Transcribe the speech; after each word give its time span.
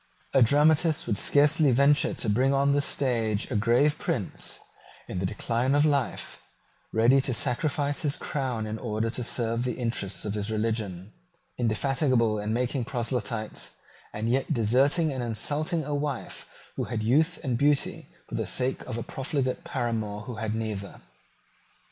A 0.33 0.41
dramatist 0.41 1.05
would 1.05 1.19
scarcely 1.19 1.69
venture 1.71 2.15
to 2.15 2.27
bring 2.27 2.55
on 2.55 2.73
the 2.73 2.81
stage 2.81 3.51
a 3.51 3.55
grave 3.55 3.99
prince, 3.99 4.59
in 5.07 5.19
the 5.19 5.27
decline 5.27 5.75
of 5.75 5.85
life, 5.85 6.41
ready 6.91 7.21
to 7.21 7.35
sacrifice 7.35 8.01
his 8.01 8.17
crown 8.17 8.65
in 8.65 8.79
order 8.79 9.11
to 9.11 9.23
serve 9.23 9.63
the 9.63 9.75
interests 9.75 10.25
of 10.25 10.33
his 10.33 10.49
religion, 10.49 11.13
indefatigable 11.59 12.39
in 12.39 12.51
making 12.51 12.83
proselytes, 12.85 13.73
and 14.11 14.27
yet 14.27 14.51
deserting 14.51 15.13
and 15.13 15.21
insulting 15.21 15.83
a 15.85 15.93
wife 15.93 16.47
who 16.77 16.85
had 16.85 17.03
youth 17.03 17.37
and 17.43 17.59
beauty 17.59 18.07
for 18.27 18.33
the 18.33 18.47
sake 18.47 18.83
of 18.87 18.97
a 18.97 19.03
profligate 19.03 19.63
paramour 19.63 20.21
who 20.21 20.37
had 20.37 20.55
neither. 20.55 20.99